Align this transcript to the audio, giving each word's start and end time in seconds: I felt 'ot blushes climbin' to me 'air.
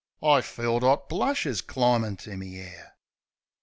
I 0.23 0.41
felt 0.41 0.81
'ot 0.83 1.09
blushes 1.09 1.61
climbin' 1.61 2.17
to 2.21 2.35
me 2.35 2.59
'air. 2.59 2.95